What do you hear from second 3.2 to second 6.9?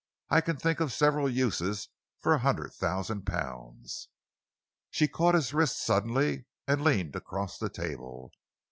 pounds." She caught his wrist suddenly and